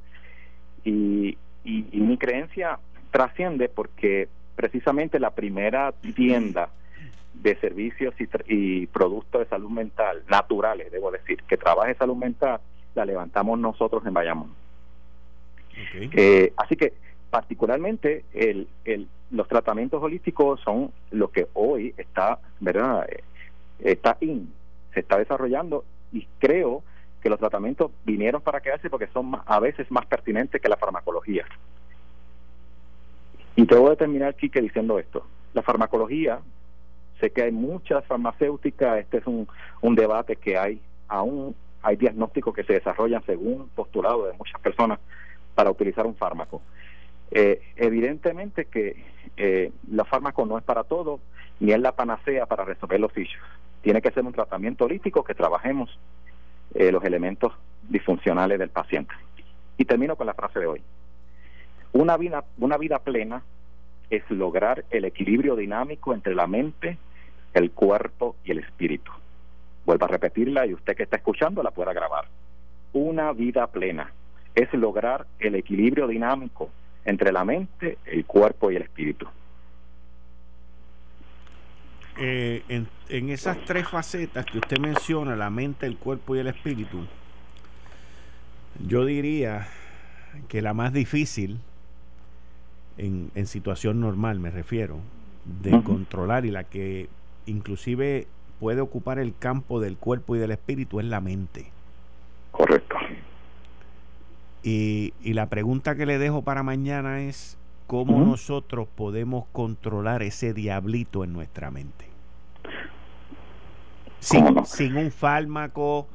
[0.84, 2.78] y, y, mi creencia
[3.10, 6.68] trasciende porque precisamente la primera tienda
[7.32, 8.14] de servicios
[8.46, 12.60] y, productos de salud mental naturales, debo decir, que trabaje salud mental,
[12.94, 14.63] la levantamos nosotros en Bayamón.
[16.12, 16.92] Eh, así que
[17.30, 23.06] particularmente el, el, los tratamientos holísticos son lo que hoy está, ¿verdad?
[23.08, 23.24] Eh,
[23.80, 24.52] está in,
[24.92, 26.82] se está desarrollando y creo
[27.20, 31.44] que los tratamientos vinieron para quedarse porque son a veces más pertinentes que la farmacología.
[33.56, 35.26] Y te voy a terminar, Kike, diciendo esto.
[35.54, 36.40] La farmacología,
[37.20, 39.48] sé que hay muchas farmacéuticas, este es un,
[39.80, 44.98] un debate que hay, aún hay diagnósticos que se desarrollan según postulado de muchas personas
[45.54, 46.62] para utilizar un fármaco.
[47.30, 49.04] Eh, evidentemente que
[49.36, 51.20] eh, los fármacos no es para todo,
[51.60, 53.42] ni es la panacea para resolver los issues.
[53.82, 55.98] Tiene que ser un tratamiento holístico que trabajemos
[56.74, 57.52] eh, los elementos
[57.88, 59.14] disfuncionales del paciente.
[59.76, 60.82] Y termino con la frase de hoy.
[61.92, 63.42] Una vida, una vida plena
[64.10, 66.98] es lograr el equilibrio dinámico entre la mente,
[67.52, 69.10] el cuerpo y el espíritu.
[69.84, 72.26] Vuelvo a repetirla y usted que está escuchando la pueda grabar.
[72.92, 74.12] Una vida plena
[74.54, 76.70] es lograr el equilibrio dinámico
[77.04, 79.26] entre la mente, el cuerpo y el espíritu.
[82.16, 82.62] Eh,
[83.08, 87.06] en, esas tres facetas que usted menciona, la mente, el cuerpo y el espíritu,
[88.86, 89.66] yo diría
[90.48, 91.58] que la más difícil,
[92.98, 95.00] en, en situación normal me refiero,
[95.44, 97.08] de controlar y la que
[97.46, 98.26] inclusive
[98.60, 101.66] puede ocupar el campo del cuerpo y del espíritu es la mente.
[102.52, 102.96] Correcto.
[104.64, 110.54] Y, y la pregunta que le dejo para mañana es, cómo nosotros podemos controlar ese
[110.54, 112.06] diablito en nuestra mente.
[114.20, 116.08] Sin, sin un fármaco,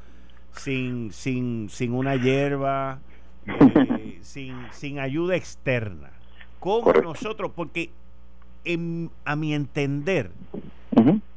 [0.54, 3.00] sin, sin, sin una hierba,
[3.46, 6.10] eh, sin, sin ayuda externa.
[6.60, 7.52] ¿Cómo nosotros?
[7.56, 7.92] Porque
[9.26, 10.32] a mi entender,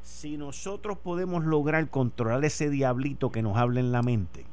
[0.03, 4.45] si nosotros podemos lograr controlar ese diablito que nos habla en la mente,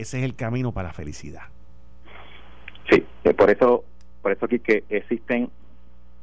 [0.00, 1.42] ese es el camino para la felicidad.
[2.90, 3.84] Sí, eh, por eso,
[4.22, 5.50] por eso aquí que existen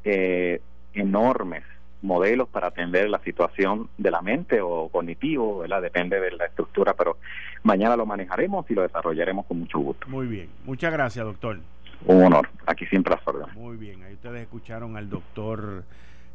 [0.03, 0.61] eh,
[0.93, 1.63] enormes
[2.01, 5.81] modelos para atender la situación de la mente o cognitivo, ¿verdad?
[5.81, 7.17] Depende de la estructura, pero
[7.63, 10.07] mañana lo manejaremos y lo desarrollaremos con mucho gusto.
[10.09, 11.59] Muy bien, muchas gracias, doctor.
[12.05, 13.55] Un honor, aquí siempre las órdenes.
[13.55, 15.85] Muy bien, ahí ustedes escucharon al doctor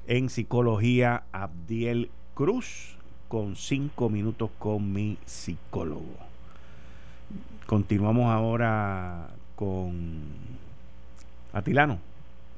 [0.07, 2.97] en psicología Abdiel Cruz
[3.29, 6.28] con cinco minutos con mi psicólogo.
[7.67, 10.23] Continuamos ahora con
[11.53, 11.99] Atilano.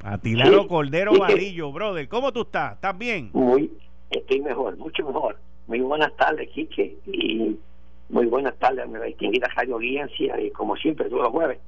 [0.02, 2.08] Atilano Cordero Varillo, brother.
[2.08, 2.74] ¿Cómo tú estás?
[2.74, 3.30] ¿Estás bien?
[3.32, 3.70] Muy,
[4.10, 5.36] estoy mejor, mucho mejor.
[5.66, 6.96] Muy buenas tardes, Quique.
[7.06, 7.56] Y
[8.08, 10.40] muy buenas tardes a mi distinguida Radio Audiencia.
[10.40, 11.58] Y como siempre, todos los jueves,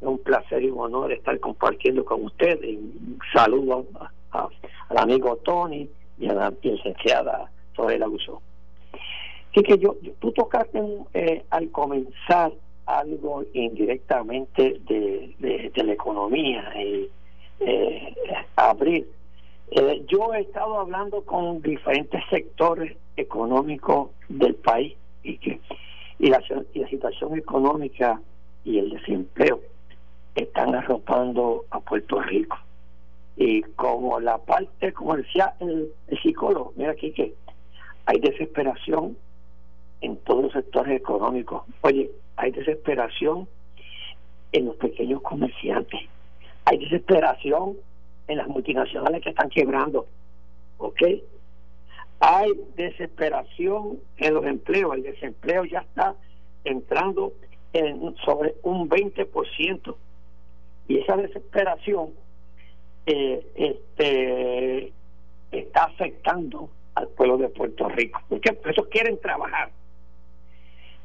[0.00, 2.76] es un placer y un honor estar compartiendo con ustedes.
[2.78, 3.86] Un saludo
[4.32, 8.38] al amigo Tony y a la licenciada Sorella Guzón.
[9.52, 10.82] Quique, yo, tú tocaste
[11.14, 12.52] eh, al comenzar
[12.86, 17.08] algo indirectamente de, de, la economía y
[17.60, 18.14] eh,
[18.56, 19.08] abrir.
[19.70, 25.60] Eh, yo he estado hablando con diferentes sectores económicos del país y que
[26.22, 26.40] y la,
[26.88, 28.20] situación económica
[28.64, 29.60] y el desempleo
[30.36, 32.56] están arropando a Puerto Rico.
[33.36, 35.92] Y como la parte, como decía el,
[36.22, 37.34] psicólogo, mira aquí que
[38.06, 39.16] hay desesperación
[40.02, 41.62] en todos los sectores económicos.
[41.80, 43.48] Oye, hay desesperación
[44.52, 46.00] en los pequeños comerciantes.
[46.64, 47.76] Hay desesperación
[48.28, 50.06] en las multinacionales que están quebrando.
[50.78, 51.02] ¿Ok?
[52.20, 54.94] Hay desesperación en los empleos.
[54.94, 56.14] El desempleo ya está
[56.64, 57.32] entrando
[57.72, 59.96] en sobre un 20%.
[60.88, 62.10] Y esa desesperación
[63.06, 64.92] eh, este,
[65.52, 68.20] está afectando al pueblo de Puerto Rico.
[68.28, 69.70] Porque eso quieren trabajar.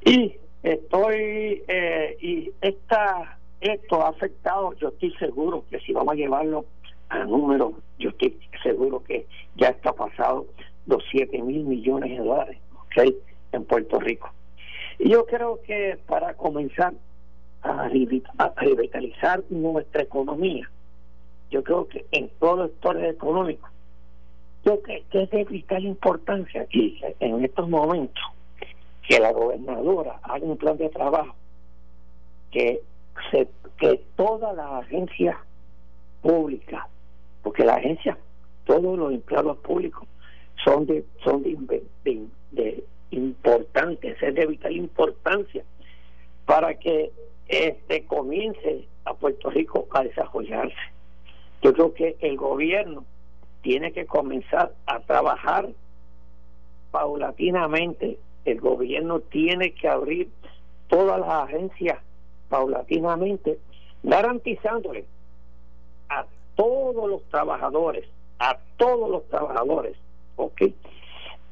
[0.05, 6.15] Y estoy, eh, y esta, esto ha afectado, yo estoy seguro que si vamos a
[6.15, 6.65] llevarlo
[7.09, 9.25] a números, yo estoy seguro que
[9.55, 10.45] ya está pasado
[10.85, 13.15] los 7 mil millones de dólares ¿okay?
[13.51, 14.29] en Puerto Rico.
[14.99, 16.93] Y yo creo que para comenzar
[17.61, 20.69] a, revitalizar nuestra economía,
[21.51, 23.69] yo creo que en todos los sectores económicos,
[24.65, 28.23] yo creo que es de vital importancia aquí, en estos momentos,
[29.07, 31.33] que la gobernadora haga un plan de trabajo,
[32.51, 32.81] que,
[33.31, 33.47] se,
[33.77, 35.37] que todas las agencias
[36.21, 36.85] públicas,
[37.41, 38.17] porque las agencias,
[38.65, 40.05] todos los empleados públicos
[40.63, 41.83] son de son de,
[42.51, 45.63] de, importantes, es de vital importancia
[46.45, 47.11] para que
[47.47, 50.75] este comience a Puerto Rico a desarrollarse.
[51.61, 53.05] Yo creo que el gobierno
[53.61, 55.69] tiene que comenzar a trabajar
[56.91, 60.29] paulatinamente el gobierno tiene que abrir
[60.87, 61.99] todas las agencias
[62.49, 63.59] paulatinamente,
[64.03, 65.05] garantizándole
[66.09, 66.25] a
[66.55, 68.07] todos los trabajadores,
[68.39, 69.97] a todos los trabajadores,
[70.37, 70.61] ¿ok?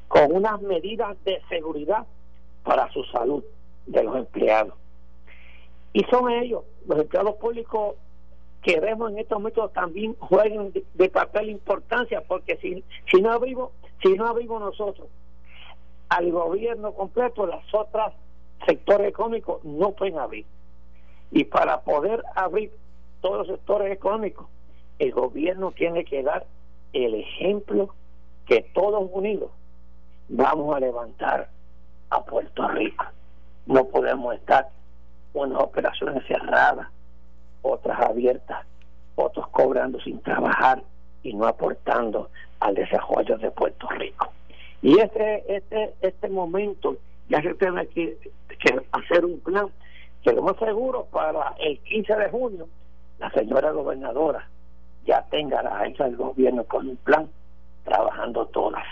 [0.08, 2.06] Con unas medidas de seguridad
[2.64, 3.44] para su salud
[3.86, 4.74] de los empleados.
[5.92, 7.96] Y son ellos, los empleados públicos,
[8.62, 13.32] que vemos en estos momentos también juegan de, de papel importancia, porque si, si no
[13.32, 13.70] abrimos,
[14.02, 15.08] si no abrimos nosotros
[16.08, 18.12] al gobierno completo, las otras
[18.66, 20.46] sectores económicos no pueden abrir.
[21.30, 22.72] Y para poder abrir
[23.20, 24.46] todos los sectores económicos,
[24.98, 26.46] el gobierno tiene que dar
[26.92, 27.94] el ejemplo
[28.46, 29.50] que todos unidos
[30.28, 31.48] vamos a levantar
[32.10, 33.04] a Puerto Rico.
[33.66, 34.70] No podemos estar
[35.34, 36.88] unas operaciones cerradas,
[37.62, 38.64] otras abiertas,
[39.16, 40.82] otros cobrando sin trabajar
[41.22, 42.30] y no aportando
[42.60, 44.28] al desarrollo de Puerto Rico.
[44.86, 46.96] Y este, este, este momento
[47.28, 48.16] ya se tiene que,
[48.92, 49.66] hacer un plan
[50.22, 52.68] que lo más seguro para el 15 de junio
[53.18, 54.48] la señora gobernadora
[55.04, 57.28] ya tenga la agencia del gobierno con un plan
[57.84, 58.84] trabajando todas.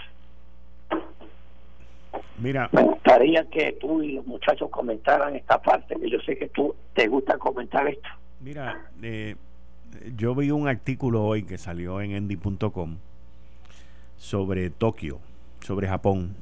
[2.38, 2.68] Mira.
[2.72, 6.74] Me gustaría que tú y los muchachos comentaran esta parte, que yo sé que tú
[6.92, 8.08] te gusta comentar esto.
[8.40, 9.36] Mira, eh,
[10.16, 12.96] yo vi un artículo hoy que salió en endy.com
[14.16, 15.20] sobre Tokio
[15.64, 16.36] sobre Japón.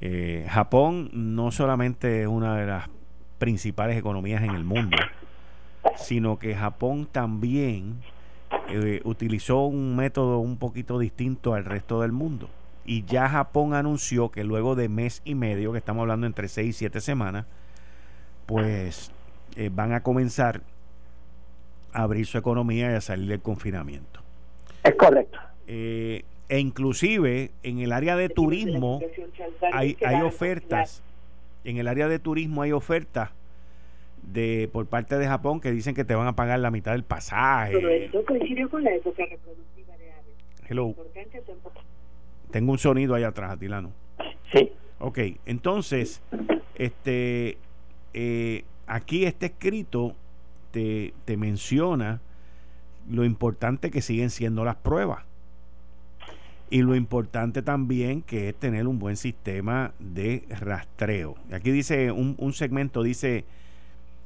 [0.00, 2.88] Eh, Japón no solamente es una de las
[3.38, 4.96] principales economías en el mundo,
[5.96, 8.00] sino que Japón también
[8.68, 12.48] eh, utilizó un método un poquito distinto al resto del mundo.
[12.84, 16.70] Y ya Japón anunció que luego de mes y medio, que estamos hablando entre seis
[16.70, 17.46] y siete semanas,
[18.46, 19.10] pues
[19.56, 20.62] eh, van a comenzar
[21.92, 24.20] a abrir su economía y a salir del confinamiento.
[24.82, 25.38] Es correcto.
[25.66, 29.00] Eh, e inclusive en el área de turismo
[29.72, 31.02] hay, hay ofertas.
[31.64, 33.30] en el área de turismo hay ofertas
[34.22, 37.04] de por parte de Japón que dicen que te van a pagar la mitad del
[37.04, 37.72] pasaje.
[37.72, 40.34] Pero esto coincidió con la época reproductiva de aves
[40.68, 40.94] Hello.
[42.50, 43.92] tengo un sonido ahí atrás Atilano.
[44.52, 44.72] Sí.
[45.00, 46.22] Ok entonces
[46.76, 47.58] este
[48.14, 50.14] eh, aquí este escrito
[50.70, 52.20] te, te menciona
[53.08, 55.24] lo importante que siguen siendo las pruebas
[56.70, 61.36] y lo importante también que es tener un buen sistema de rastreo.
[61.52, 63.44] Aquí dice un, segmento, dice,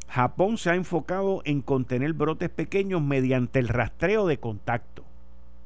[0.09, 5.05] Japón se ha enfocado en contener brotes pequeños mediante el rastreo de contacto.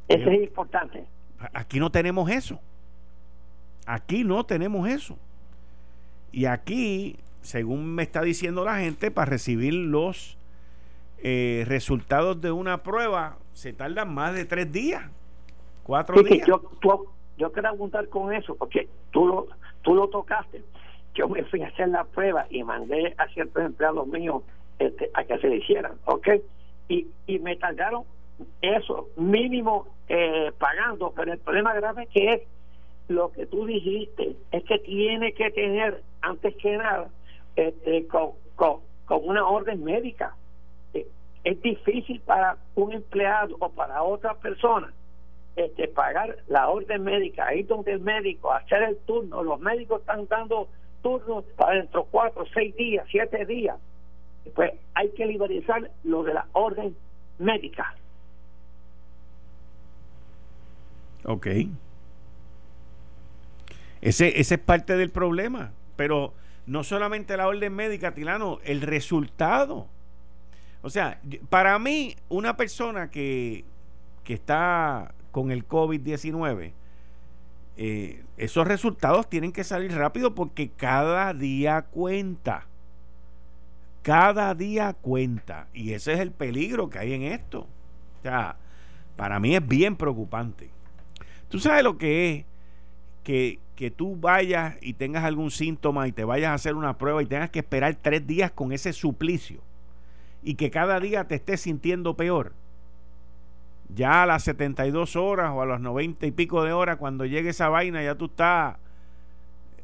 [0.08, 1.04] Eso es importante.
[1.52, 2.60] Aquí no tenemos eso.
[3.86, 5.18] Aquí no tenemos eso.
[6.32, 10.36] Y aquí, según me está diciendo la gente, para recibir los
[11.18, 15.04] eh, resultados de una prueba se tardan más de tres días.
[15.84, 16.46] Cuatro días.
[16.48, 16.60] yo,
[17.36, 19.46] yo quiero apuntar con eso, porque tú lo,
[19.82, 20.62] tú lo tocaste.
[21.14, 24.42] Yo me fui a hacer la prueba y mandé a ciertos empleados míos
[24.78, 26.28] este, a que se le hicieran, ¿ok?
[26.88, 28.04] Y, y me tardaron
[28.62, 32.42] eso mínimo eh, pagando, pero el problema grave que es
[33.08, 37.10] lo que tú dijiste, es que tiene que tener, antes que nada,
[37.54, 40.34] este, con, con, con una orden médica.
[40.94, 41.06] Eh,
[41.44, 44.92] es difícil para un empleado o para otra persona
[45.56, 49.42] este, pagar la orden médica, ir donde el médico, hacer el turno.
[49.42, 50.68] Los médicos están dando
[51.02, 53.76] turnos para dentro de cuatro, seis días, siete días.
[54.54, 56.96] Pues hay que liberalizar lo de la orden
[57.38, 57.94] médica.
[61.24, 61.46] Ok.
[64.00, 65.72] Ese, ese es parte del problema.
[65.96, 66.34] Pero
[66.66, 69.86] no solamente la orden médica, Tilano, el resultado.
[70.82, 73.64] O sea, para mí, una persona que,
[74.24, 76.70] que está con el COVID-19,
[77.76, 82.68] eh, esos resultados tienen que salir rápido porque cada día cuenta.
[84.02, 85.66] Cada día cuenta.
[85.74, 87.62] Y ese es el peligro que hay en esto.
[87.62, 88.58] O sea,
[89.16, 90.70] para mí es bien preocupante.
[91.48, 92.44] Tú sabes lo que es
[93.24, 97.20] que, que tú vayas y tengas algún síntoma y te vayas a hacer una prueba
[97.24, 99.62] y tengas que esperar tres días con ese suplicio
[100.44, 102.52] y que cada día te estés sintiendo peor.
[103.94, 107.50] Ya a las 72 horas o a las 90 y pico de horas, cuando llegue
[107.50, 108.76] esa vaina, ya tú estás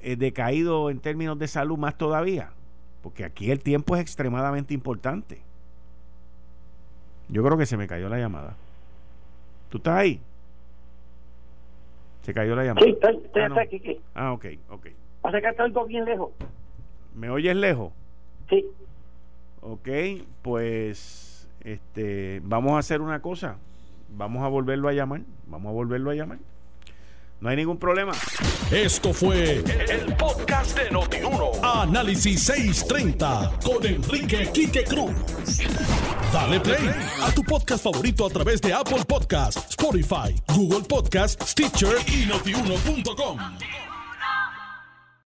[0.00, 2.50] eh, decaído en términos de salud más todavía.
[3.02, 5.40] Porque aquí el tiempo es extremadamente importante.
[7.28, 8.56] Yo creo que se me cayó la llamada.
[9.68, 10.20] ¿Tú estás ahí?
[12.22, 12.84] Se cayó la llamada.
[12.84, 13.61] Sí, estoy, ah, no.
[13.61, 14.00] aquí.
[14.14, 14.86] Ah, ok, ok.
[15.30, 16.30] Que algo bien lejos.
[17.14, 17.92] ¿Me oyes lejos?
[18.48, 18.66] Sí.
[19.62, 19.88] Ok,
[20.42, 23.56] pues este, vamos a hacer una cosa.
[24.11, 25.22] Vamos a volverlo a llamar.
[25.46, 26.38] Vamos a volverlo a llamar.
[27.40, 28.12] No hay ningún problema.
[28.70, 31.52] Esto fue el podcast de Notiuno.
[31.62, 35.12] Análisis 630 con Enrique Quique Cruz.
[36.32, 36.90] Dale play
[37.22, 43.38] a tu podcast favorito a través de Apple Podcasts, Spotify, Google Podcasts, Stitcher y notiuno.com.